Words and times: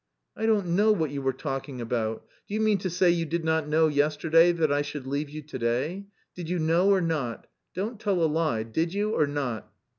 "I 0.35 0.47
don't 0.47 0.65
know 0.69 0.91
what 0.91 1.11
you 1.11 1.21
were 1.21 1.31
talking 1.31 1.79
about.... 1.79 2.25
Do 2.47 2.55
you 2.55 2.59
mean 2.59 2.79
to 2.79 2.89
say 2.89 3.11
you 3.11 3.23
did 3.27 3.45
not 3.45 3.67
know 3.67 3.87
yesterday 3.87 4.51
that 4.51 4.71
I 4.71 4.81
should 4.81 5.05
leave 5.05 5.29
you 5.29 5.43
to 5.43 5.59
day, 5.59 6.07
did 6.33 6.49
you 6.49 6.57
know 6.57 6.89
or 6.89 7.01
not? 7.01 7.45
Don't 7.75 7.99
tell 7.99 8.23
a 8.23 8.25
lie, 8.25 8.63
did 8.63 8.95
you 8.95 9.13
or 9.15 9.27
not?" 9.27 9.71